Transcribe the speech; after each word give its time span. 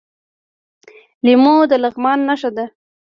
لیمو 1.25 1.55
د 1.71 1.73
لغمان 1.83 2.19
نښه 2.27 2.49
ده. 2.55 2.65